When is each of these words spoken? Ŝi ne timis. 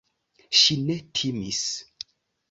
Ŝi 0.59 0.77
ne 0.87 0.95
timis. 1.19 1.59